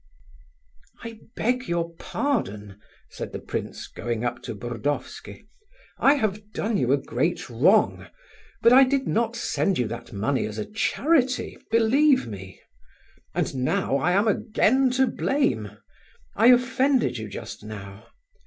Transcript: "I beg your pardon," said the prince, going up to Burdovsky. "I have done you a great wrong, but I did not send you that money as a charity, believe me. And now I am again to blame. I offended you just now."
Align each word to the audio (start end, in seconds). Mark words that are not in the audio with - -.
"I 1.03 1.19
beg 1.35 1.67
your 1.67 1.93
pardon," 1.97 2.79
said 3.11 3.31
the 3.33 3.39
prince, 3.39 3.85
going 3.87 4.25
up 4.25 4.41
to 4.41 4.55
Burdovsky. 4.55 5.45
"I 5.99 6.15
have 6.15 6.53
done 6.53 6.77
you 6.77 6.91
a 6.91 6.97
great 6.97 7.51
wrong, 7.51 8.07
but 8.63 8.73
I 8.73 8.83
did 8.83 9.05
not 9.07 9.35
send 9.35 9.77
you 9.77 9.87
that 9.89 10.11
money 10.11 10.47
as 10.47 10.57
a 10.57 10.65
charity, 10.65 11.59
believe 11.69 12.25
me. 12.25 12.59
And 13.35 13.57
now 13.57 13.97
I 13.97 14.13
am 14.13 14.27
again 14.27 14.89
to 14.97 15.05
blame. 15.05 15.69
I 16.35 16.47
offended 16.47 17.19
you 17.19 17.27
just 17.29 17.63
now." 17.63 18.07